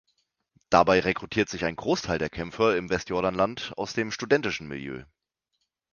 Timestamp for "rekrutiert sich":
1.01-1.63